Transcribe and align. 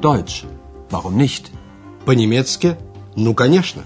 Deutsch. 0.00 0.44
Warum 0.90 1.16
nicht? 1.16 1.50
По-немецки? 2.04 2.76
Ну, 3.16 3.34
конечно. 3.34 3.82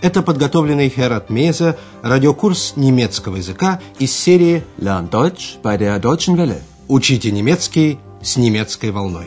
Это 0.00 0.22
подготовленный 0.22 0.88
Херат 0.90 1.30
Мейзе 1.30 1.76
радиокурс 2.02 2.74
немецкого 2.76 3.36
языка 3.36 3.80
из 3.98 4.12
серии 4.12 4.62
Lern 4.78 5.10
Deutsch 5.10 5.60
bei 5.62 5.78
der 5.78 5.98
Deutschen 6.00 6.36
Welle. 6.36 6.60
«Учите 6.86 7.30
немецкий 7.32 7.98
с 8.22 8.36
немецкой 8.36 8.90
волной». 8.90 9.26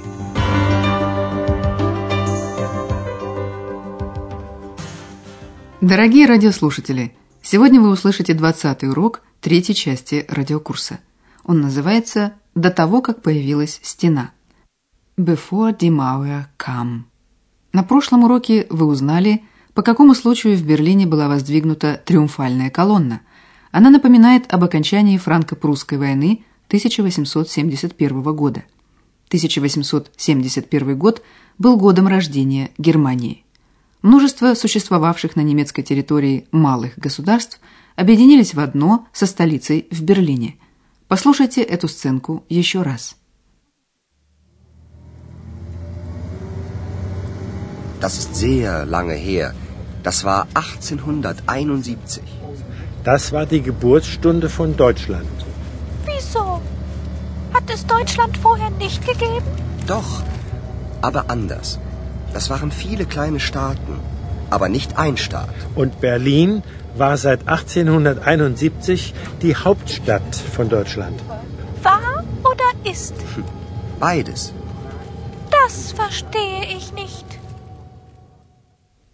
Дорогие 5.81 6.27
радиослушатели, 6.27 7.15
сегодня 7.41 7.81
вы 7.81 7.89
услышите 7.89 8.35
20 8.35 8.83
урок 8.83 9.23
третьей 9.41 9.73
части 9.73 10.25
радиокурса. 10.29 10.99
Он 11.43 11.59
называется 11.59 12.33
«До 12.53 12.69
того, 12.69 13.01
как 13.01 13.23
появилась 13.23 13.79
стена». 13.81 14.31
Before 15.17 15.77
the 15.77 15.89
Mauer 15.89 16.45
come. 16.57 17.01
На 17.73 17.83
прошлом 17.83 18.23
уроке 18.23 18.65
вы 18.69 18.85
узнали, 18.85 19.43
по 19.73 19.81
какому 19.81 20.15
случаю 20.15 20.55
в 20.55 20.63
Берлине 20.63 21.05
была 21.05 21.27
воздвигнута 21.27 22.01
триумфальная 22.05 22.69
колонна. 22.69 23.19
Она 23.71 23.89
напоминает 23.89 24.51
об 24.53 24.63
окончании 24.63 25.17
франко-прусской 25.17 25.97
войны 25.97 26.45
1871 26.67 28.21
года. 28.33 28.63
1871 29.27 30.97
год 30.97 31.21
был 31.57 31.75
годом 31.75 32.07
рождения 32.07 32.71
Германии. 32.77 33.43
Множество 34.01 34.53
существовавших 34.53 35.35
на 35.35 35.41
немецкой 35.41 35.83
территории 35.83 36.47
малых 36.53 36.97
государств 36.97 37.59
объединились 37.97 38.53
в 38.53 38.61
одно 38.61 39.07
со 39.11 39.25
столицей 39.25 39.87
в 39.91 40.01
Берлине. 40.03 40.55
Послушайте 41.09 41.61
эту 41.61 41.89
сценку 41.89 42.45
еще 42.47 42.81
раз. 42.81 43.17
Das 48.01 48.17
ist 48.17 48.35
sehr 48.35 48.85
lange 48.85 49.13
her. 49.13 49.53
Das 50.03 50.23
war 50.23 50.47
1871. 50.55 52.23
Das 53.03 53.31
war 53.31 53.45
die 53.45 53.61
Geburtsstunde 53.61 54.49
von 54.49 54.75
Deutschland. 54.75 55.45
Wieso? 56.05 56.61
Hat 57.53 57.69
es 57.73 57.85
Deutschland 57.85 58.37
vorher 58.37 58.71
nicht 58.71 59.05
gegeben? 59.05 59.51
Doch, 59.85 60.23
aber 61.01 61.29
anders. 61.29 61.79
Das 62.33 62.49
waren 62.49 62.71
viele 62.71 63.05
kleine 63.05 63.39
Staaten, 63.39 63.99
aber 64.49 64.69
nicht 64.69 64.97
ein 64.97 65.17
Staat. 65.17 65.53
Und 65.75 65.99
Berlin 66.01 66.63
war 66.95 67.17
seit 67.17 67.47
1871 67.47 69.13
die 69.41 69.55
Hauptstadt 69.55 70.35
von 70.55 70.69
Deutschland. 70.69 71.19
War 71.83 72.23
oder 72.51 72.91
ist? 72.91 73.13
Beides. 73.99 74.53
Das 75.51 75.91
verstehe 75.91 76.65
ich 76.77 76.93
nicht. 76.93 77.30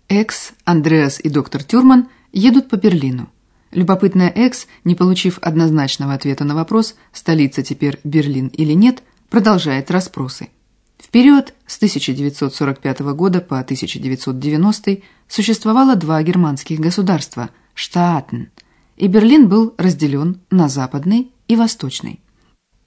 Экс, 0.09 0.53
Андреас 0.63 1.19
и 1.19 1.29
доктор 1.29 1.63
Тюрман 1.63 2.07
едут 2.31 2.69
по 2.69 2.75
Берлину. 2.75 3.29
Любопытная 3.71 4.29
Экс, 4.29 4.67
не 4.83 4.95
получив 4.95 5.37
однозначного 5.41 6.13
ответа 6.13 6.45
на 6.45 6.55
вопрос, 6.55 6.95
столица 7.11 7.61
теперь 7.61 7.99
Берлин 8.03 8.47
или 8.47 8.73
нет, 8.73 9.03
продолжает 9.29 9.91
расспросы. 9.91 10.49
В 10.97 11.09
период 11.09 11.53
с 11.65 11.77
1945 11.77 12.99
года 13.13 13.41
по 13.41 13.59
1990 13.59 14.99
существовало 15.27 15.95
два 15.95 16.23
германских 16.23 16.79
государства– 16.79 17.49
Штаатен, 17.77 18.49
и 18.95 19.07
Берлин 19.07 19.47
был 19.47 19.75
разделен 19.77 20.39
на 20.49 20.67
западный 20.67 21.31
и 21.47 21.55
восточный. 21.55 22.19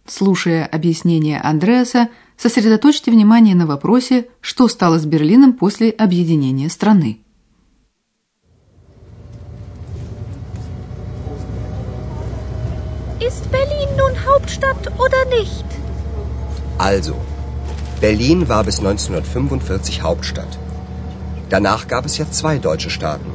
Слушая 0.05 0.67
объяснение 0.67 1.41
Андреаса, 1.41 2.09
сосредоточьте 2.41 3.11
внимание 3.11 3.55
на 3.55 3.67
вопросе, 3.67 4.29
что 4.41 4.67
стало 4.69 4.99
с 4.99 5.05
Берлином 5.05 5.53
после 5.53 5.91
объединения 5.91 6.71
страны. 6.71 7.21
Ist 13.21 13.45
Berlin 13.53 13.91
nun 13.99 14.15
Hauptstadt 14.27 14.83
oder 15.05 15.23
nicht? 15.39 15.67
Also, 16.79 17.15
Berlin 18.01 18.49
war 18.49 18.65
bis 18.65 18.79
1945 18.79 20.01
Hauptstadt. 20.01 20.59
Danach 21.51 21.87
gab 21.89 22.07
es 22.07 22.17
ja 22.17 22.25
zwei 22.31 22.57
deutsche 22.59 22.89
Staaten. 22.89 23.31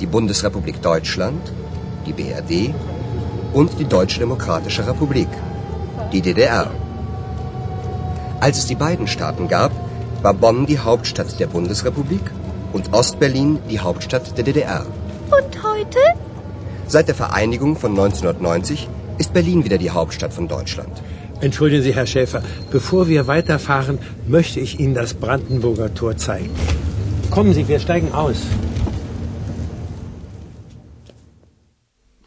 Die 0.00 0.06
Bundesrepublik 0.06 0.82
Deutschland, 0.82 1.52
die 2.06 2.12
BRD, 2.12 2.74
und 3.52 3.78
die 3.78 3.84
Deutsche 3.84 4.18
Demokratische 4.18 4.84
Republik, 4.84 5.28
die 6.12 6.20
DDR. 6.20 6.72
Als 8.40 8.58
es 8.58 8.66
die 8.66 8.74
beiden 8.74 9.06
Staaten 9.06 9.48
gab, 9.48 9.72
war 10.22 10.34
Bonn 10.34 10.66
die 10.66 10.78
Hauptstadt 10.78 11.40
der 11.40 11.46
Bundesrepublik 11.46 12.20
und 12.72 12.92
Ostberlin 12.92 13.58
die 13.70 13.80
Hauptstadt 13.80 14.36
der 14.36 14.44
DDR. 14.44 14.84
Und 15.30 15.62
heute? 15.62 15.98
Seit 16.86 17.08
der 17.08 17.14
Vereinigung 17.14 17.76
von 17.76 17.92
1990 17.92 18.88
ist 19.18 19.32
Berlin 19.32 19.64
wieder 19.64 19.78
die 19.78 19.90
Hauptstadt 19.90 20.34
von 20.34 20.48
Deutschland. 20.48 21.02
Entschuldigen 21.40 21.82
Sie, 21.82 21.94
Herr 21.94 22.06
Schäfer, 22.06 22.42
bevor 22.70 23.08
wir 23.08 23.26
weiterfahren, 23.26 23.98
möchte 24.26 24.60
ich 24.60 24.78
Ihnen 24.80 24.94
das 24.94 25.14
Brandenburger 25.14 25.94
Tor 25.94 26.16
zeigen. 26.16 26.50
Kommen 27.30 27.54
Sie, 27.54 27.68
wir 27.68 27.80
steigen 27.80 28.12
aus. 28.12 28.42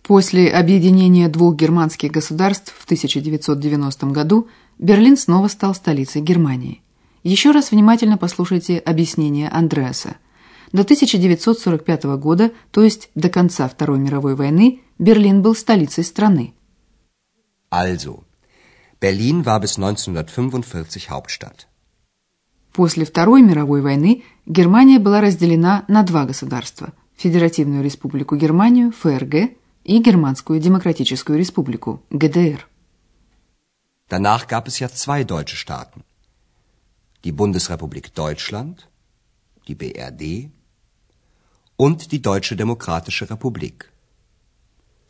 После 0.10 0.50
объединения 0.50 1.30
двух 1.30 1.56
германских 1.56 2.10
государств 2.10 2.74
в 2.76 2.86
1990 2.86 4.08
году 4.08 4.48
Берлин 4.80 5.16
снова 5.16 5.50
стал 5.50 5.76
столицей 5.76 6.24
Германии. 6.24 6.82
Еще 7.22 7.52
раз 7.52 7.70
внимательно 7.70 8.18
послушайте 8.18 8.80
объяснение 8.80 9.50
Андреаса. 9.50 10.16
До 10.72 10.82
1945 10.82 12.06
года, 12.18 12.52
то 12.72 12.82
есть 12.82 13.12
до 13.14 13.30
конца 13.30 13.70
Второй 13.70 14.00
мировой 14.00 14.34
войны, 14.34 14.82
Берлин 14.98 15.44
был 15.44 15.54
столицей 15.54 16.04
страны. 16.04 16.56
Also, 17.70 18.24
Berlin 19.00 19.44
war 19.44 19.62
bis 19.62 19.78
1945 19.78 21.08
Hauptstadt. 21.08 21.68
После 22.74 23.06
Второй 23.06 23.44
мировой 23.44 23.84
войны 23.84 24.24
Германия 24.48 24.98
была 24.98 25.22
разделена 25.22 25.86
на 25.88 26.02
два 26.02 26.26
государства– 26.26 26.94
Федеративную 27.20 27.84
республику 27.84 28.38
Германию, 28.38 28.92
ФРГ, 28.92 29.52
и 29.90 29.98
Германскую 30.00 30.60
демократическую 30.60 31.40
республику, 31.40 32.04
ГДР. 32.12 32.60
Danach 34.08 34.46
gab 34.48 34.68
es 34.68 34.80
ja 34.80 34.88
zwei 34.88 35.24
deutsche 35.24 35.56
Staaten. 35.56 36.04
Die 37.24 37.32
Bundesrepublik 37.32 38.14
Deutschland, 38.14 38.88
die 39.68 39.74
BRD 39.82 40.52
und 41.76 42.12
die 42.12 42.22
Deutsche 42.22 42.56
Demokratische 42.56 43.26
Republik, 43.32 43.92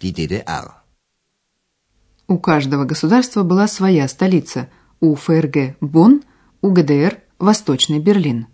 die 0.01 0.13
DDR. 0.13 0.65
У 2.29 2.37
каждого 2.39 2.85
государства 2.85 3.43
была 3.43 3.67
своя 3.67 4.07
столица. 4.07 4.69
У 5.01 5.15
ФРГ– 5.15 5.75
Бонн, 5.81 6.23
у 6.61 6.71
ГДР– 6.71 7.21
Восточный 7.39 7.99
Берлин. 7.99 8.47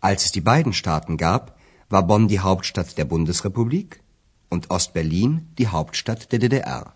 Als 0.00 0.24
es 0.24 0.32
die 0.32 0.40
beiden 0.40 0.72
Staaten 0.72 1.16
gab, 1.16 1.56
war 1.88 2.04
Bonn 2.04 2.26
die 2.26 2.40
Hauptstadt 2.40 2.98
der 2.98 3.04
Bundesrepublik 3.04 4.00
und 4.50 4.70
Ostberlin 4.70 5.48
die 5.58 5.68
Hauptstadt 5.68 6.30
der 6.32 6.38
DDR. 6.38 6.92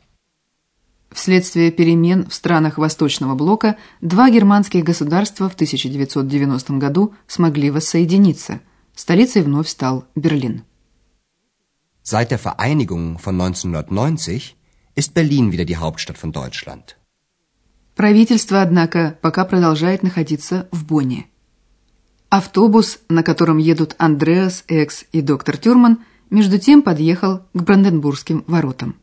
Вследствие 1.11 1.71
перемен 1.71 2.29
в 2.29 2.35
странах 2.35 2.77
Восточного 2.77 3.35
блока 3.37 3.77
два 4.01 4.31
германских 4.31 4.83
государства 4.83 5.49
в 5.49 5.55
1990 5.55 6.73
году 6.75 7.15
смогли 7.29 7.71
воссоединиться. 7.71 8.61
Столицей 8.97 9.43
вновь 9.43 9.69
стал 9.69 10.05
Берлин. 10.17 10.65
Seit 12.03 12.33
der 12.33 12.39
Vereinigung 12.39 13.19
von 13.19 13.41
1990 13.41 14.57
ist 14.97 15.15
Berlin 15.15 15.53
wieder 15.53 15.65
die 15.65 15.77
Hauptstadt 15.77 16.19
von 16.19 16.33
Deutschland. 16.33 16.97
Правительство, 17.95 18.61
однако, 18.61 19.17
пока 19.23 19.45
продолжает 19.45 20.03
находиться 20.03 20.69
в 20.73 20.85
Бонне. 20.85 21.27
Автобус, 22.29 22.99
на 23.09 23.23
котором 23.23 23.59
едут 23.59 23.95
Андреас, 23.99 24.65
Экс 24.67 25.05
и 25.13 25.21
доктор 25.21 25.57
Тюрман, 25.57 26.01
между 26.35 26.59
тем 26.59 26.83
подъехал 26.83 27.43
к 27.55 27.63
Бранденбургским 27.63 28.45
воротам. 28.49 28.97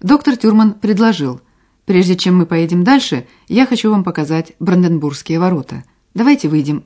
Доктор 0.00 0.36
Тюрман 0.36 0.74
предложил, 0.74 1.40
прежде 1.84 2.16
чем 2.16 2.36
мы 2.36 2.46
поедем 2.46 2.84
дальше, 2.84 3.26
я 3.48 3.66
хочу 3.66 3.90
вам 3.90 4.04
показать 4.04 4.54
Бранденбургские 4.60 5.38
ворота. 5.40 5.84
Давайте 6.14 6.48
выйдем. 6.48 6.84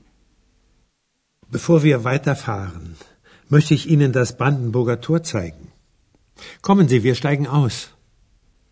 Bevor 1.53 1.83
wir 1.83 2.03
weiterfahren, 2.03 2.97
möchte 3.51 3.75
ich 3.75 3.87
Ihnen 3.91 4.13
das 4.13 4.37
Brandenburger 4.39 5.01
Tor 5.01 5.23
zeigen. 5.23 5.69
Kommen 6.63 6.89
Sie, 6.89 7.03
wir 7.03 7.15
steigen 7.15 7.47
aus. 7.47 7.91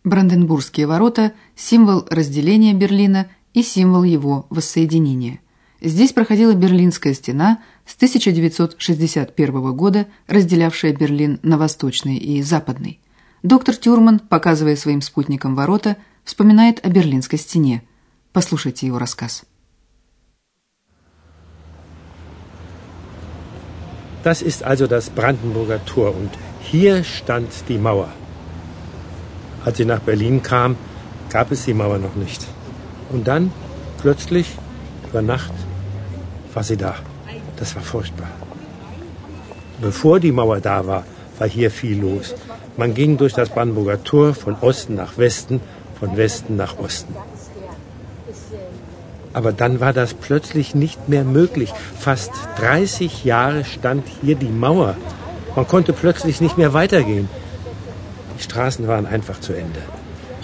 Бранденбургские 0.03 0.87
ворота– 0.87 1.33
символ 1.55 2.07
разделения 2.09 2.73
Берлина 2.73 3.29
и 3.53 3.61
символ 3.61 4.03
его 4.03 4.47
воссоединения. 4.49 5.41
Здесь 5.81 6.11
проходила 6.11 6.53
Берлинская 6.53 7.13
стена 7.13 7.59
с 7.85 7.95
1961 7.95 9.73
года, 9.73 10.07
разделявшая 10.27 10.93
Берлин 10.93 11.39
на 11.41 11.57
восточный 11.57 12.17
и 12.17 12.41
западный. 12.41 12.99
Доктор 13.43 13.75
Тюрман, 13.75 14.19
показывая 14.19 14.75
своим 14.75 15.01
спутникам 15.01 15.55
ворота, 15.55 15.95
вспоминает 16.25 16.85
о 16.85 16.89
Берлинской 16.89 17.39
стене. 17.39 17.83
Послушайте 18.33 18.87
его 18.87 18.99
рассказ. 18.99 19.45
Das 24.21 24.41
ist 24.41 24.63
also 24.63 24.85
das 24.85 25.09
Brandenburger 25.09 25.79
Tor 25.85 26.13
und 26.13 26.31
hier 26.61 27.05
stand 27.05 27.47
die 27.69 27.77
Mauer. 27.77 28.09
Als 29.63 29.77
sie 29.77 29.85
nach 29.85 30.01
Berlin 30.01 30.43
kam, 30.43 30.75
gab 31.29 31.53
es 31.53 31.63
die 31.63 31.73
Mauer 31.73 31.99
noch 31.99 32.15
nicht. 32.15 32.45
Und 33.11 33.29
dann, 33.29 33.53
plötzlich, 34.01 34.47
über 35.09 35.21
Nacht, 35.21 35.53
war 36.59 36.63
sie 36.65 36.75
da. 36.75 36.95
Das 37.55 37.73
war 37.75 37.81
furchtbar. 37.81 38.27
Bevor 39.79 40.19
die 40.19 40.33
Mauer 40.33 40.59
da 40.59 40.85
war, 40.85 41.03
war 41.37 41.47
hier 41.47 41.71
viel 41.71 41.97
los. 42.01 42.35
Man 42.75 42.93
ging 42.93 43.15
durch 43.15 43.31
das 43.31 43.47
Brandenburger 43.47 44.03
Tor 44.03 44.33
von 44.33 44.57
Osten 44.59 44.95
nach 44.95 45.17
Westen, 45.17 45.61
von 46.01 46.17
Westen 46.17 46.57
nach 46.57 46.77
Osten. 46.77 47.15
Aber 49.31 49.53
dann 49.53 49.79
war 49.79 49.93
das 49.93 50.13
plötzlich 50.13 50.75
nicht 50.75 51.07
mehr 51.07 51.23
möglich. 51.23 51.71
Fast 51.97 52.33
30 52.57 53.23
Jahre 53.23 53.63
stand 53.63 54.03
hier 54.21 54.35
die 54.35 54.53
Mauer. 54.65 54.97
Man 55.55 55.65
konnte 55.65 55.93
plötzlich 55.93 56.41
nicht 56.41 56.57
mehr 56.57 56.73
weitergehen. 56.73 57.29
Die 58.37 58.43
Straßen 58.43 58.85
waren 58.85 59.05
einfach 59.05 59.39
zu 59.39 59.53
Ende. 59.53 59.81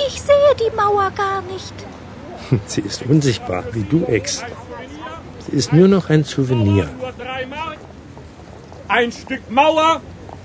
Ich 0.07 0.21
sehe 0.21 0.53
die 0.63 0.73
Mauer 0.77 1.11
gar 1.11 1.41
nicht. 1.41 1.75
Sie 2.67 2.81
ist 2.81 3.03
unsichtbar, 3.03 3.65
wie 3.73 3.83
du, 3.83 4.05
Ex. 4.05 4.45
Sie 5.46 5.56
ist 5.56 5.72
nur 5.72 5.88
noch 5.88 6.10
ein 6.10 6.24
Souvenir. 6.24 6.88
Ein 8.88 9.12
Stück 9.12 9.50
Mauer, 9.50 10.00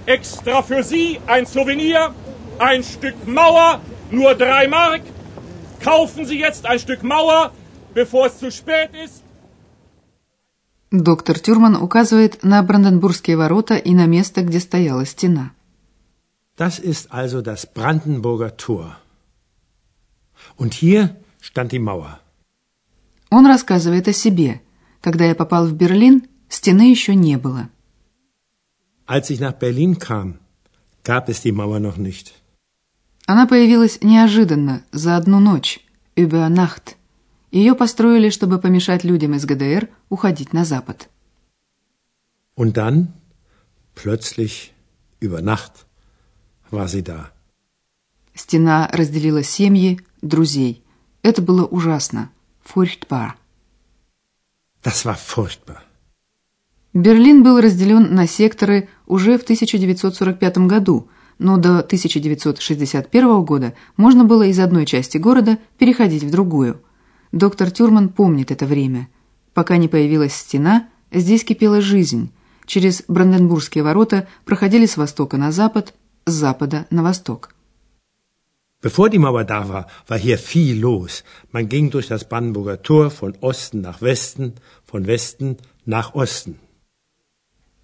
extra 0.06 0.62
für 0.62 0.83
Sie, 0.83 1.19
ein 1.27 1.45
Souvenir. 1.45 2.13
Ein 2.60 2.83
Stück 2.83 3.18
Mauer, 3.27 3.81
nur 4.12 4.36
drei 4.36 4.68
Mark. 4.68 5.01
Kaufen 5.83 6.25
Sie 6.25 6.39
jetzt 6.39 6.66
ein 6.66 6.80
Stück 6.80 7.04
Mauer, 7.04 7.51
bevor 7.94 8.27
es 8.27 8.39
zu 8.39 8.51
spät 8.51 8.92
ist. 9.06 9.22
Доктор 10.92 11.39
Тюрман 11.39 11.75
указывает 11.75 12.44
на 12.44 12.63
Бранденбургские 12.63 13.36
ворота 13.36 13.75
и 13.75 13.94
на 13.94 14.06
место, 14.06 14.44
где 14.44 14.60
стояла 14.60 15.06
стена. 15.06 15.51
Das 16.57 16.80
ist 16.80 17.12
also 17.12 17.42
das 17.42 17.66
Brandenburger 17.66 18.56
Tor. 18.56 18.95
Und 20.56 20.74
hier 20.74 21.16
stand 21.42 21.74
die 21.74 21.80
Mauer. 21.80 22.19
Он 23.30 23.45
рассказывает 23.45 24.07
о 24.07 24.13
себе. 24.13 24.62
Когда 25.00 25.25
я 25.25 25.35
попал 25.35 25.67
в 25.67 25.73
Берлин, 25.73 26.26
стены 26.49 26.91
еще 26.91 27.14
не 27.14 27.38
было. 27.38 27.70
Als 29.06 29.31
ich 29.31 29.41
nach 29.41 29.58
Berlin 29.58 29.99
kam, 29.99 30.38
gab 31.02 31.29
es 31.29 31.43
die 31.43 31.52
Mauer 31.52 31.81
noch 31.81 31.97
nicht. 31.97 32.35
Она 33.26 33.47
появилась 33.47 34.02
неожиданно, 34.02 34.82
за 34.93 35.17
одну 35.17 35.41
ночь, 35.41 35.81
über 36.17 36.49
Nacht. 36.49 36.97
Ее 37.50 37.75
построили, 37.75 38.31
чтобы 38.31 38.58
помешать 38.58 39.05
людям 39.05 39.35
из 39.35 39.44
ГДР 39.44 39.88
уходить 40.08 40.52
на 40.52 40.64
запад. 40.64 41.08
Und 42.55 42.76
dann, 42.76 43.08
plötzlich, 43.94 44.73
über 45.20 45.43
Nacht, 45.43 45.87
war 46.70 46.88
sie 46.88 47.02
da. 47.02 47.32
Стена 48.35 48.88
разделила 48.93 49.43
семьи, 49.43 50.00
друзей. 50.23 50.85
Это 51.23 51.43
было 51.43 51.64
ужасно. 51.67 52.31
Furchtbar. 52.64 53.35
Das 54.90 55.04
war 55.04 55.16
furchtbar. 55.16 55.78
Берлин 56.92 57.44
был 57.44 57.60
разделен 57.60 58.12
на 58.12 58.26
секторы 58.26 58.88
уже 59.06 59.38
в 59.38 59.42
1945 59.44 60.58
году, 60.66 61.08
но 61.38 61.58
до 61.58 61.78
1961 61.78 63.44
года 63.44 63.75
можно 63.96 64.25
было 64.25 64.42
из 64.42 64.58
одной 64.58 64.87
части 64.87 65.16
города 65.16 65.58
переходить 65.78 66.25
в 66.25 66.31
другую. 66.31 66.82
Доктор 67.31 67.70
Тюрман 67.70 68.08
помнит 68.08 68.50
это 68.50 68.66
время. 68.66 69.08
Пока 69.54 69.76
не 69.76 69.87
появилась 69.87 70.34
стена, 70.34 70.88
здесь 71.12 71.44
кипела 71.44 71.81
жизнь. 71.81 72.32
Через 72.66 73.04
Бранденбургские 73.06 73.84
ворота 73.84 74.26
проходили 74.44 74.87
с 74.87 74.96
востока 74.96 75.37
на 75.37 75.52
запад, 75.52 75.94
с 76.26 76.32
запада 76.32 76.88
на 76.90 77.04
восток. 77.04 77.54
Bevor 78.82 79.11
die 79.11 79.19
Mauer 79.19 79.44
da 79.44 79.69
war, 79.69 79.87
war 80.09 80.19
hier 80.19 80.38
viel 80.38 80.81
los. 80.81 81.23
Man 81.53 81.69
ging 81.69 81.91
durch 81.91 82.09
das 82.09 82.27
Brandenburger 82.31 82.82
Tor 82.82 83.11
von 83.11 83.35
Osten 83.41 83.82
nach 83.82 84.00
Westen, 84.00 84.55
von 84.85 85.06
Westen 85.06 85.59
nach 85.85 86.15
Osten. 86.15 86.59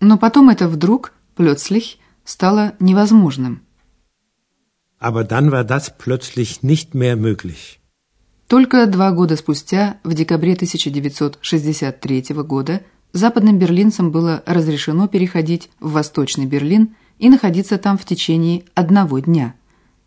Но 0.00 0.18
потом 0.18 0.48
это 0.48 0.68
вдруг, 0.68 1.12
plötzlich, 1.34 1.98
стало 2.24 2.74
невозможным. 2.80 3.60
Aber 4.98 5.24
dann 5.24 5.52
war 5.52 5.64
das 5.64 5.96
plötzlich 5.98 6.62
nicht 6.62 6.94
mehr 6.94 7.16
möglich. 7.16 7.78
Только 8.48 8.86
два 8.86 9.10
года 9.10 9.36
спустя, 9.36 9.98
в 10.04 10.14
декабре 10.14 10.52
1963 10.52 12.34
года, 12.44 12.82
западным 13.12 13.58
берлинцам 13.58 14.10
было 14.12 14.42
разрешено 14.46 15.08
переходить 15.08 15.68
в 15.80 15.92
Восточный 15.92 16.46
Берлин 16.46 16.94
и 17.18 17.28
находиться 17.28 17.76
там 17.76 17.98
в 17.98 18.04
течение 18.04 18.64
одного 18.74 19.18
дня. 19.18 19.54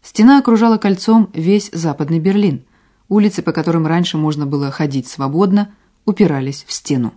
Стена 0.02 0.40
окружала 0.40 0.78
кольцом 0.78 1.30
весь 1.34 1.70
Западный 1.72 2.20
Берлин. 2.20 2.66
Улицы, 3.08 3.42
по 3.42 3.52
которым 3.52 3.86
раньше 3.86 4.18
можно 4.18 4.46
было 4.46 4.72
ходить 4.72 5.08
свободно, 5.08 5.74
упирались 6.06 6.64
в 6.68 6.72
стену. 6.72 7.14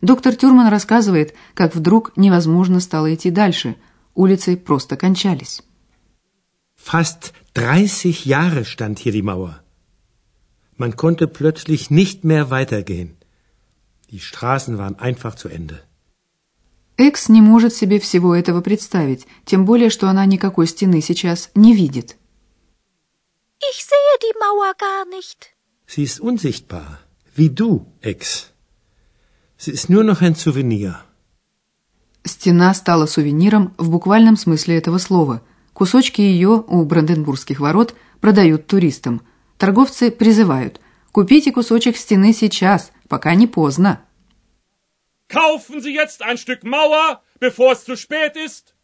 Доктор 0.00 0.34
Тюрман 0.36 0.68
рассказывает, 0.68 1.34
как 1.54 1.74
вдруг 1.74 2.12
невозможно 2.16 2.80
стало 2.80 3.14
идти 3.14 3.30
дальше. 3.30 3.76
Улицы 4.14 4.56
просто 4.56 4.96
кончались. 4.96 5.62
Fast 6.76 7.32
30 7.54 8.24
Jahre 8.26 8.64
stand 8.64 8.98
hier 8.98 9.12
die 9.12 9.22
Mauer. 9.22 9.62
Man 10.76 10.96
konnte 10.96 11.26
plötzlich 11.26 11.90
nicht 11.90 12.24
mehr 12.24 12.50
weitergehen. 12.50 13.16
Die 14.10 14.20
Straßen 14.20 14.78
waren 14.78 14.96
einfach 14.98 15.34
zu 15.34 15.48
Ende. 15.48 15.87
Экс 16.98 17.28
не 17.28 17.40
может 17.40 17.72
себе 17.72 18.00
всего 18.00 18.34
этого 18.34 18.60
представить, 18.60 19.28
тем 19.44 19.64
более, 19.64 19.88
что 19.88 20.10
она 20.10 20.26
никакой 20.26 20.66
стены 20.66 21.00
сейчас 21.00 21.50
не 21.54 21.72
видит. 21.72 22.16
Ich 23.60 23.84
sehe 23.84 24.14
die 24.24 24.34
Mauer 24.40 24.74
gar 24.76 25.04
nicht. 25.06 25.54
Sie 25.86 26.02
ist 26.02 26.20
unsichtbar, 26.20 26.98
wie 27.36 27.50
du, 27.50 27.86
Ex. 28.02 28.50
Sie 29.58 29.70
ist 29.70 29.88
nur 29.88 30.02
noch 30.02 30.22
ein 30.22 30.34
Souvenir. 30.34 30.96
Стена 32.24 32.74
стала 32.74 33.06
сувениром 33.06 33.74
в 33.78 33.90
буквальном 33.90 34.36
смысле 34.36 34.76
этого 34.76 34.98
слова. 34.98 35.42
Кусочки 35.72 36.20
ее 36.20 36.64
у 36.66 36.84
Бранденбургских 36.84 37.60
ворот 37.60 37.94
продают 38.20 38.66
туристам. 38.66 39.22
Торговцы 39.56 40.10
призывают 40.10 40.80
«Купите 41.12 41.52
кусочек 41.52 41.96
стены 41.96 42.32
сейчас, 42.32 42.90
пока 43.08 43.36
не 43.36 43.46
поздно». 43.46 44.00
Kaufen 45.28 45.80
Sie 45.82 45.92
jetzt 45.92 46.22
ein 46.22 46.38
Stück 46.38 46.64
Mauer, 46.64 47.20
bevor 47.38 47.72
es 47.72 47.84
zu 47.84 47.96
spät 47.96 48.36
ist. 48.36 48.74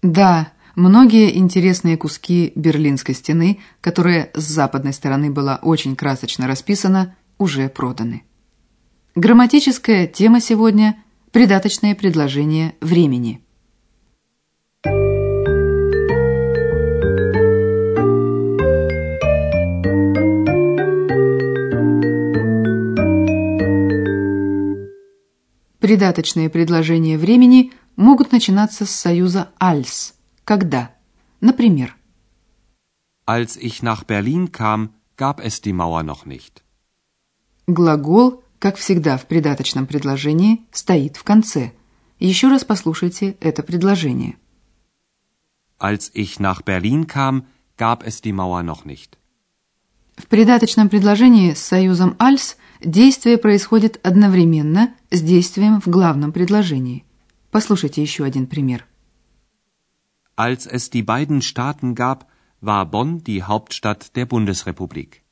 Да, 0.00 0.52
многие 0.76 1.36
интересные 1.36 1.96
куски 1.96 2.52
Берлинской 2.54 3.14
стены, 3.14 3.58
которая 3.80 4.30
с 4.34 4.44
западной 4.44 4.92
стороны 4.92 5.30
была 5.30 5.58
очень 5.60 5.96
красочно 5.96 6.46
расписана, 6.46 7.16
уже 7.36 7.68
проданы. 7.68 8.22
Грамматическая 9.16 10.06
тема 10.06 10.40
сегодня– 10.40 11.02
придаточное 11.32 11.96
предложение 11.96 12.76
времени. 12.80 13.42
Придаточные 25.88 26.50
предложения 26.50 27.16
времени 27.16 27.72
могут 27.96 28.30
начинаться 28.30 28.84
с 28.84 28.90
союза 28.90 29.52
als– 29.58 30.12
когда. 30.44 30.90
Например, 31.40 31.96
Als 33.24 33.56
ich 33.56 33.82
nach 33.82 34.04
Berlin 34.04 34.52
kam, 34.52 34.90
gab 35.16 35.40
es 35.40 35.62
die 35.62 35.72
Mauer 35.72 36.02
noch 36.02 36.26
nicht. 36.26 36.62
глагол, 37.66 38.42
как 38.58 38.76
всегда 38.76 39.16
в 39.16 39.26
придаточном 39.26 39.86
предложении, 39.86 40.60
стоит 40.72 41.16
в 41.16 41.24
конце. 41.24 41.72
Еще 42.18 42.48
раз 42.48 42.66
послушайте 42.66 43.38
это 43.40 43.62
предложение. 43.62 44.36
Als 45.78 46.10
ich 46.12 46.38
nach 46.38 46.60
Berlin 46.60 47.06
kam, 47.06 47.46
gab 47.78 48.06
es 48.06 48.20
die 48.20 48.34
Mauer 48.34 48.62
noch 48.62 48.84
nicht. 48.84 49.16
В 50.18 50.26
придаточном 50.26 50.90
предложении 50.90 51.54
с 51.54 51.64
союзом 51.64 52.14
als 52.18 52.58
действие 52.82 53.38
происходит 53.38 54.00
одновременно 54.02 54.94
с 55.10 55.20
действием 55.22 55.80
в 55.80 55.88
главном 55.88 56.32
предложении. 56.32 57.04
Послушайте 57.50 58.02
еще 58.02 58.24
один 58.24 58.46
пример. 58.46 58.86
Als 60.36 60.66
es 60.66 60.90
die 60.90 61.02
beiden 61.02 61.42
Staaten 61.42 61.94
gab, 61.94 62.26
war 62.60 62.86
Bonn 62.86 63.24
die 63.24 63.42
Hauptstadt 63.42 64.14
der 64.14 64.26
Bundesrepublik. 64.26 65.22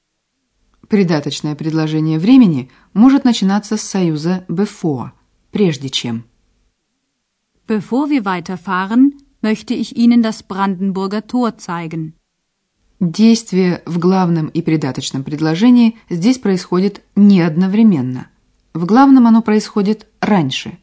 Придаточное 0.88 1.54
предложение 1.54 2.18
времени 2.18 2.70
может 2.92 3.24
начинаться 3.24 3.76
с 3.76 3.82
союза 3.82 4.44
before, 4.48 5.12
прежде 5.52 5.90
чем. 5.90 6.24
Bevor 7.66 8.08
wir 8.08 8.24
weiterfahren, 8.24 9.14
möchte 9.42 9.74
ich 9.74 9.96
Ihnen 9.96 10.22
das 10.22 10.42
Brandenburger 10.42 11.26
Tor 11.26 11.56
zeigen. 11.56 12.15
Действие 12.98 13.82
в 13.84 13.98
главном 13.98 14.46
и 14.46 14.62
придаточном 14.62 15.22
предложении 15.22 15.98
здесь 16.08 16.38
происходит 16.38 17.02
не 17.14 17.42
одновременно. 17.42 18.28
В 18.72 18.86
главном 18.86 19.26
оно 19.26 19.42
происходит 19.42 20.06
раньше. 20.20 20.78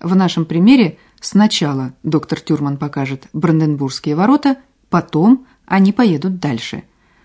В 0.00 0.16
нашем 0.16 0.46
примере 0.46 0.98
сначала 1.20 1.94
доктор 2.02 2.40
Тюрман 2.40 2.78
покажет 2.78 3.28
Бранденбургские 3.34 4.16
ворота, 4.16 4.56
потом 4.88 5.46
они 5.66 5.92
поедут 5.92 6.38
дальше. 6.38 6.84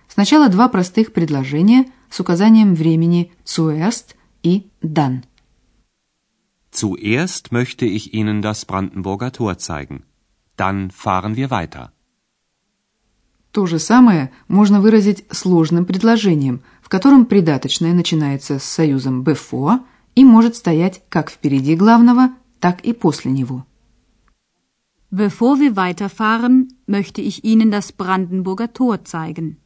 Сначала 0.10 0.50
два 0.50 0.68
простых 0.68 1.14
предложения 1.14 1.86
с 2.10 2.20
указанием 2.20 2.76
времени 2.76 3.32
«zuerst» 3.46 4.16
и 4.44 4.68
«dann». 4.82 5.24
Zuerst 6.72 7.52
möchte 7.52 7.86
ich 7.86 8.14
Ihnen 8.14 8.42
das 8.42 8.66
Brandenburger 8.66 9.32
Tor 9.32 9.58
zeigen. 9.58 10.04
Dann 10.58 10.92
fahren 10.92 11.36
wir 11.36 11.50
weiter. 11.50 11.93
То 13.54 13.68
же 13.68 13.78
самое 13.78 14.32
можно 14.48 14.82
выразить 14.82 15.26
сложным 15.30 15.86
предложением, 15.86 16.64
в 16.82 16.90
котором 16.90 17.28
придаточное 17.28 17.94
начинается 17.94 18.58
с 18.58 18.64
союзом 18.64 19.22
before 19.22 19.82
и 20.16 20.26
может 20.26 20.56
стоять 20.56 21.04
как 21.08 21.30
впереди 21.30 21.76
главного, 21.76 22.30
так 22.60 22.82
и 22.82 22.94
после 22.94 23.32
него. 23.32 23.64
Bevor 25.12 25.60
wir 25.60 25.76
weiterfahren, 25.76 26.70
möchte 26.88 27.22
ich 27.22 27.44
Ihnen 27.46 27.70
das 27.70 27.92
Brandenburger 27.92 28.74
Tor 28.74 29.06
zeigen. 29.06 29.58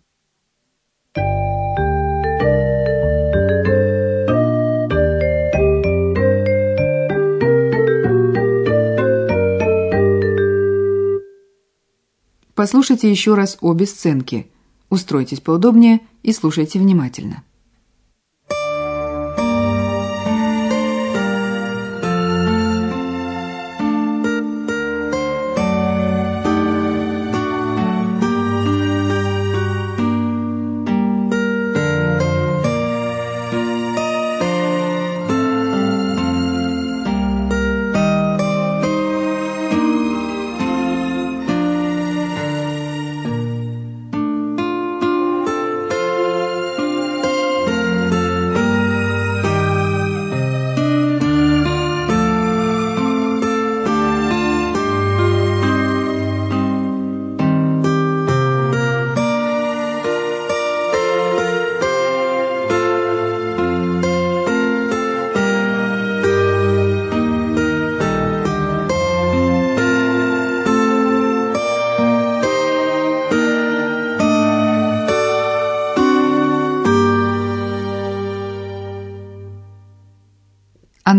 Послушайте 12.58 13.08
еще 13.08 13.36
раз 13.36 13.60
обе 13.62 13.86
сценки. 13.86 14.48
Устройтесь 14.90 15.42
поудобнее 15.42 16.00
и 16.24 16.34
слушайте 16.34 16.80
внимательно. 16.80 17.44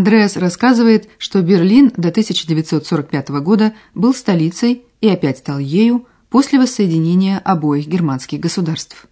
Андреас 0.09 0.37
рассказывает, 0.37 1.07
что 1.19 1.43
Берлин 1.43 1.91
до 1.95 2.07
1945 2.07 3.29
года 3.43 3.73
был 3.93 4.15
столицей 4.15 4.81
и 5.01 5.07
опять 5.07 5.37
стал 5.37 5.59
ею 5.59 6.07
после 6.31 6.57
воссоединения 6.57 7.37
обоих 7.37 7.87
германских 7.87 8.39
государств. 8.39 9.05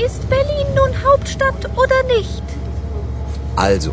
Ist 0.00 0.28
Berlin 0.28 0.66
nun 0.74 0.92
Hauptstadt 1.04 1.70
oder 1.76 2.02
nicht? 2.08 2.42
Also, 3.56 3.92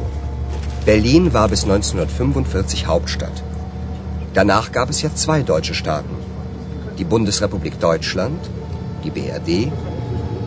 Berlin 0.84 1.32
war 1.32 1.48
bis 1.48 1.64
1945 1.64 2.88
Hauptstadt. 2.88 3.44
Danach 4.34 4.72
gab 4.72 4.90
es 4.90 5.04
ja 5.04 5.14
zwei 5.14 5.44
deutsche 5.44 5.76
Staaten. 5.76 6.16
Die 6.98 7.06
Bundesrepublik 7.06 7.80
Deutschland, 7.80 8.40
die 9.04 9.12
BRD 9.12 9.72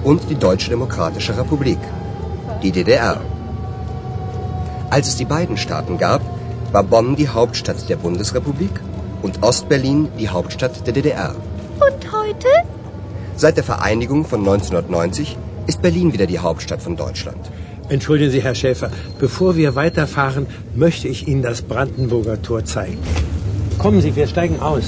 und 0.05 0.29
die 0.31 0.35
Deutsche 0.35 0.71
Demokratische 0.71 1.37
Republik, 1.37 1.79
die 2.63 2.73
DDR. 2.73 3.21
Als 4.91 5.09
es 5.09 5.17
die 5.17 5.25
beiden 5.25 5.57
Staaten 5.57 5.99
gab, 5.99 6.21
war 6.73 6.83
Bonn 6.83 7.17
die 7.17 7.29
Hauptstadt 7.29 7.89
der 7.89 7.97
Bundesrepublik 7.97 8.73
und 9.23 9.43
Ostberlin 9.43 10.09
die 10.19 10.29
Hauptstadt 10.29 10.87
der 10.87 10.95
DDR. 10.95 11.35
Und 11.75 12.13
heute? 12.13 12.49
Seit 13.37 13.57
der 13.57 13.65
Vereinigung 13.65 14.25
von 14.25 14.41
1990 14.41 15.37
ist 15.67 15.83
Berlin 15.83 16.13
wieder 16.13 16.27
die 16.27 16.39
Hauptstadt 16.39 16.83
von 16.83 16.97
Deutschland. 16.97 17.51
Entschuldigen 17.89 18.31
Sie, 18.31 18.43
Herr 18.43 18.55
Schäfer, 18.55 18.91
bevor 19.19 19.57
wir 19.57 19.75
weiterfahren, 19.75 20.47
möchte 20.75 21.09
ich 21.09 21.27
Ihnen 21.27 21.43
das 21.43 21.63
Brandenburger 21.63 22.41
Tor 22.41 22.65
zeigen. 22.65 22.99
Kommen 23.79 24.01
Sie, 24.01 24.15
wir 24.15 24.27
steigen 24.27 24.61
aus. 24.61 24.85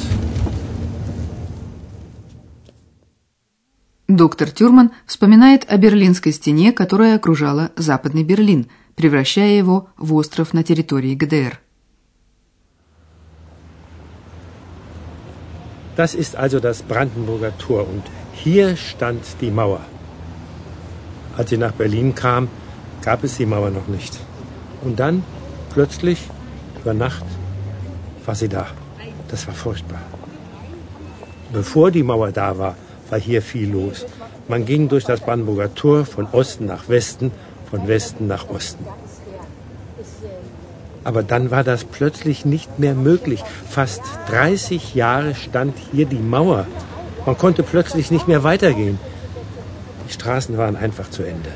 Доктор 4.16 4.50
Тюрман 4.50 4.90
вспоминает 5.06 5.64
о 5.72 5.78
Берлинской 5.78 6.32
стене, 6.32 6.72
которая 6.72 7.16
окружала 7.16 7.72
Западный 7.76 8.24
Берлин, 8.24 8.68
превращая 8.94 9.56
его 9.56 9.88
в 9.96 10.12
остров 10.12 10.52
на 10.52 10.62
территории 10.62 11.14
ГДР. 11.14 11.58
Das 15.96 16.14
ist 16.14 16.36
also 16.36 16.60
das 16.60 16.82
Brandenburger 16.82 17.56
Tor 17.56 17.86
und 17.88 18.02
hier 18.34 18.76
stand 18.76 19.22
die 19.40 19.50
Mauer. 19.50 19.80
Als 21.38 21.48
sie 21.48 21.56
nach 21.56 21.72
Berlin 21.72 22.14
kam, 22.14 22.48
gab 23.02 23.24
es 23.24 23.38
die 23.38 23.46
Mauer 23.46 23.70
noch 23.70 23.88
nicht. 23.88 24.18
Und 24.82 25.00
dann, 25.00 25.22
plötzlich, 25.72 26.18
über 26.82 26.92
Nacht, 26.92 27.24
war 28.26 28.34
sie 28.34 28.50
da. 28.50 28.66
Das 29.30 29.46
war 29.46 29.54
furchtbar. 29.54 30.02
Bevor 31.50 31.90
die 31.90 32.02
Mauer 32.02 32.30
da 32.32 32.58
war, 32.58 32.76
war 33.12 33.20
hier 33.20 33.42
viel 33.42 33.70
los. 33.70 34.06
Man 34.48 34.64
ging 34.64 34.88
durch 34.88 35.04
das 35.04 35.20
Brandenburger 35.20 35.74
Tor 35.74 36.06
von 36.06 36.26
Osten 36.32 36.64
nach 36.64 36.88
Westen, 36.88 37.30
von 37.70 37.86
Westen 37.86 38.26
nach 38.26 38.48
Osten. 38.48 38.86
Aber 41.04 41.22
dann 41.22 41.50
war 41.50 41.62
das 41.62 41.84
plötzlich 41.84 42.46
nicht 42.46 42.78
mehr 42.78 42.94
möglich. 42.94 43.44
Fast 43.68 44.02
30 44.28 44.94
Jahre 44.94 45.34
stand 45.34 45.74
hier 45.92 46.06
die 46.06 46.24
Mauer. 46.36 46.66
Man 47.26 47.36
konnte 47.36 47.62
plötzlich 47.62 48.10
nicht 48.10 48.28
mehr 48.28 48.44
weitergehen. 48.44 48.98
Die 50.08 50.12
Straßen 50.14 50.56
waren 50.56 50.76
einfach 50.76 51.10
zu 51.10 51.22
Ende. 51.22 51.50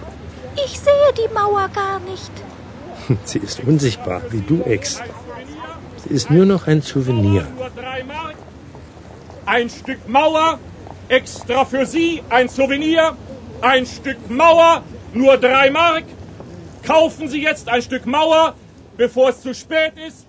Ich 0.57 0.79
sehe 0.79 1.11
die 1.17 1.33
Mauer 1.33 1.69
gar 1.73 2.01
nicht. 2.01 2.33
Sie 3.25 3.39
ist 3.39 3.61
unsichtbar, 3.61 4.21
wie 4.31 4.41
du, 4.41 4.63
Ex. 4.63 5.01
Sie 6.05 6.15
ist 6.15 6.31
nur 6.31 6.45
noch 6.45 6.67
ein 6.67 6.83
Souvenir. 6.83 7.47
Ein 9.47 9.71
Stück 9.71 10.07
Mauer 10.09 10.59
Extra 11.09 11.65
für 11.65 11.87
Sie 11.87 12.23
ein 12.31 12.49
Souvenir, 12.49 13.17
ein 13.63 13.87
Stück 13.87 14.19
Mauer, 14.29 14.83
nur 15.15 15.37
drei 15.37 15.71
Mark. 15.71 16.05
Kaufen 16.85 17.29
Sie 17.29 17.41
jetzt 17.41 17.69
ein 17.69 17.83
Stück 17.83 18.07
Mauer, 18.07 18.55
bevor 18.97 19.31
es 19.31 19.41
zu 19.41 19.55
spät 19.55 19.95
ist. 20.09 20.27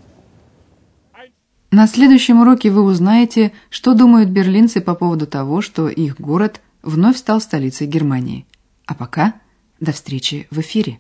На 1.70 1.86
следующем 1.86 2.40
уроке 2.40 2.72
вы 2.72 2.82
узнаете, 2.84 3.52
что 3.70 3.94
думают 3.94 4.30
берлинцы 4.30 4.80
по 4.80 4.96
поводу 4.96 5.28
того, 5.28 5.62
что 5.62 5.90
их 5.90 6.20
город 6.20 6.62
вновь 6.82 7.18
стал 7.18 7.42
столицей 7.42 7.88
Германии. 7.88 8.46
А 8.86 8.94
пока 8.94 9.34
до 9.80 9.92
встречи 9.92 10.48
в 10.50 10.60
эфире. 10.62 11.00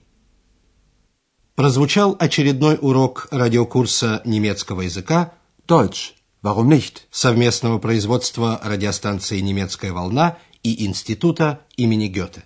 Прозвучал 1.55 2.15
очередной 2.19 2.77
урок 2.79 3.27
радиокурса 3.31 4.22
немецкого 4.25 4.81
языка 4.81 5.34
Deutsch. 5.67 6.17
Warum 6.44 6.70
nicht? 6.70 7.08
совместного 7.12 7.79
производства 7.79 8.60
радиостанции 8.63 9.39
«Немецкая 9.39 9.91
волна» 9.91 10.38
и 10.62 10.86
Института 10.86 11.62
имени 11.77 12.08
Гёте. 12.08 12.44